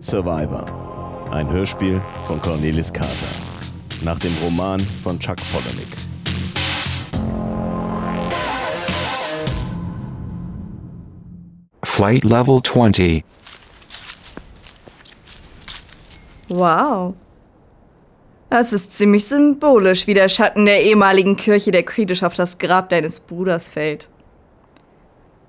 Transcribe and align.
Survivor. 0.00 1.28
Ein 1.32 1.50
Hörspiel 1.50 2.00
von 2.24 2.40
Cornelis 2.40 2.92
Carter. 2.92 3.26
Nach 4.02 4.18
dem 4.20 4.32
Roman 4.42 4.80
von 5.02 5.18
Chuck 5.18 5.38
Palahniuk. 5.52 5.88
Flight 11.82 12.22
Level 12.22 12.62
20. 12.62 13.24
Wow. 16.48 17.14
Das 18.50 18.72
ist 18.72 18.94
ziemlich 18.94 19.26
symbolisch, 19.26 20.06
wie 20.06 20.14
der 20.14 20.28
Schatten 20.28 20.64
der 20.64 20.84
ehemaligen 20.84 21.36
Kirche 21.36 21.72
der 21.72 21.82
Kritisch 21.82 22.22
auf 22.22 22.34
das 22.34 22.58
Grab 22.58 22.88
deines 22.90 23.18
Bruders 23.18 23.68
fällt. 23.68 24.08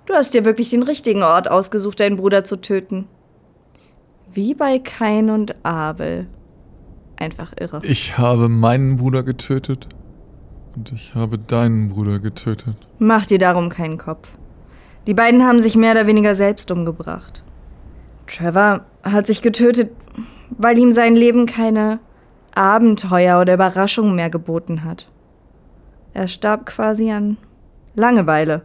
Du 0.07 0.15
hast 0.15 0.33
dir 0.33 0.43
wirklich 0.43 0.71
den 0.71 0.81
richtigen 0.81 1.21
Ort 1.21 1.49
ausgesucht, 1.51 1.99
deinen 1.99 2.17
Bruder 2.17 2.43
zu 2.43 2.59
töten. 2.59 3.07
Wie 4.33 4.53
bei 4.53 4.79
Kain 4.79 5.29
und 5.29 5.65
Abel. 5.65 6.27
Einfach 7.17 7.51
irre. 7.59 7.81
Ich 7.83 8.17
habe 8.17 8.47
meinen 8.49 8.97
Bruder 8.97 9.23
getötet. 9.23 9.87
Und 10.75 10.91
ich 10.91 11.15
habe 11.15 11.37
deinen 11.37 11.89
Bruder 11.89 12.19
getötet. 12.19 12.75
Mach 12.99 13.25
dir 13.25 13.39
darum 13.39 13.69
keinen 13.69 13.97
Kopf. 13.97 14.27
Die 15.07 15.13
beiden 15.13 15.43
haben 15.43 15.59
sich 15.59 15.75
mehr 15.75 15.91
oder 15.91 16.07
weniger 16.07 16.35
selbst 16.35 16.71
umgebracht. 16.71 17.41
Trevor 18.27 18.81
hat 19.03 19.25
sich 19.25 19.41
getötet, 19.41 19.91
weil 20.49 20.77
ihm 20.77 20.91
sein 20.91 21.15
Leben 21.15 21.45
keine 21.45 21.99
Abenteuer 22.53 23.41
oder 23.41 23.55
Überraschungen 23.55 24.15
mehr 24.15 24.29
geboten 24.29 24.83
hat. 24.83 25.07
Er 26.13 26.27
starb 26.27 26.65
quasi 26.65 27.11
an 27.11 27.37
Langeweile. 27.95 28.61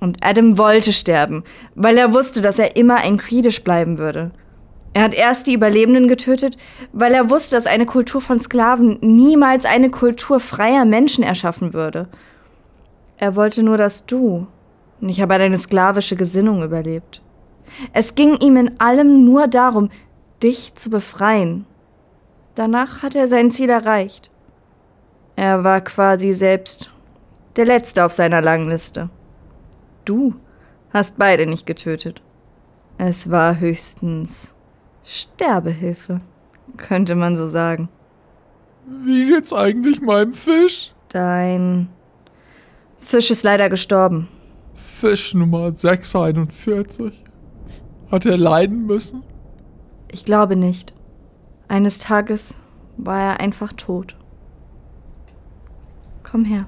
Und 0.00 0.18
Adam 0.24 0.58
wollte 0.58 0.92
sterben, 0.92 1.44
weil 1.76 1.96
er 1.96 2.12
wusste, 2.12 2.40
dass 2.40 2.58
er 2.58 2.76
immer 2.76 2.96
ein 2.96 3.18
Creedish 3.18 3.62
bleiben 3.62 3.98
würde. 3.98 4.32
Er 4.94 5.04
hat 5.04 5.14
erst 5.14 5.46
die 5.46 5.54
Überlebenden 5.54 6.06
getötet, 6.06 6.58
weil 6.92 7.14
er 7.14 7.30
wusste, 7.30 7.56
dass 7.56 7.66
eine 7.66 7.86
Kultur 7.86 8.20
von 8.20 8.40
Sklaven 8.40 8.98
niemals 9.00 9.64
eine 9.64 9.90
Kultur 9.90 10.38
freier 10.38 10.84
Menschen 10.84 11.24
erschaffen 11.24 11.72
würde. 11.72 12.08
Er 13.16 13.34
wollte 13.34 13.62
nur, 13.62 13.78
dass 13.78 14.04
du, 14.04 14.46
nicht 15.00 15.22
aber 15.22 15.38
deine 15.38 15.56
sklavische 15.56 16.16
Gesinnung 16.16 16.62
überlebt. 16.62 17.22
Es 17.94 18.14
ging 18.14 18.36
ihm 18.36 18.56
in 18.56 18.80
allem 18.80 19.24
nur 19.24 19.48
darum, 19.48 19.90
dich 20.42 20.74
zu 20.74 20.90
befreien. 20.90 21.64
Danach 22.54 23.02
hat 23.02 23.16
er 23.16 23.28
sein 23.28 23.50
Ziel 23.50 23.70
erreicht. 23.70 24.28
Er 25.36 25.64
war 25.64 25.80
quasi 25.80 26.34
selbst 26.34 26.90
der 27.56 27.64
Letzte 27.64 28.04
auf 28.04 28.12
seiner 28.12 28.42
langen 28.42 28.68
Liste. 28.68 29.08
Du 30.04 30.34
hast 30.92 31.16
beide 31.16 31.46
nicht 31.46 31.66
getötet. 31.66 32.20
Es 32.98 33.30
war 33.30 33.58
höchstens 33.58 34.54
Sterbehilfe, 35.04 36.20
könnte 36.76 37.14
man 37.14 37.36
so 37.36 37.46
sagen. 37.48 37.88
Wie 39.04 39.26
geht's 39.26 39.52
eigentlich 39.52 40.00
meinem 40.00 40.32
Fisch? 40.32 40.92
Dein 41.08 41.88
Fisch 43.00 43.30
ist 43.30 43.42
leider 43.42 43.68
gestorben. 43.68 44.28
Fisch 44.76 45.34
Nummer 45.34 45.70
641. 45.70 47.12
Hat 48.10 48.26
er 48.26 48.36
leiden 48.36 48.86
müssen? 48.86 49.22
Ich 50.10 50.24
glaube 50.24 50.56
nicht. 50.56 50.92
Eines 51.68 51.98
Tages 51.98 52.56
war 52.96 53.20
er 53.20 53.40
einfach 53.40 53.72
tot. 53.72 54.14
Komm 56.22 56.44
her. 56.44 56.66